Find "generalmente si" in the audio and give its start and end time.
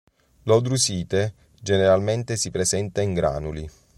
1.61-2.49